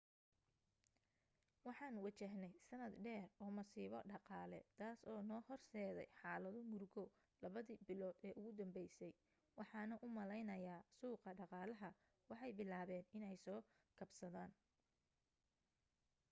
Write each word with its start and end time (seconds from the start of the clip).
waxaan 1.67 1.97
wajahney 2.05 2.53
sanad 2.69 2.93
dheer 3.05 3.25
oo 3.43 3.51
masiibo 3.59 3.99
dhaqaale 4.11 4.59
taas 4.79 4.99
oo 5.11 5.19
noo 5.29 5.41
horseday 5.47 6.09
xaalado 6.19 6.59
murugo 6.71 7.03
labadi 7.43 7.73
bilood 7.87 8.15
ee 8.27 8.33
ugu 8.39 8.51
dambeysay 8.59 9.13
waxaana 9.59 9.95
u 10.05 10.07
maleynayaa 10.17 10.87
suuqa 10.97 11.29
dhaqaalaha 11.39 11.89
waxay 12.29 12.51
bilaaben 12.59 13.03
iney 13.17 13.35
soo 13.45 13.59
kabsadaan 13.99 14.51